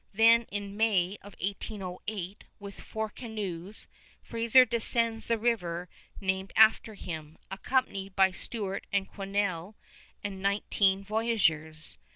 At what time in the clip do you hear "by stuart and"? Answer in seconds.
8.15-9.07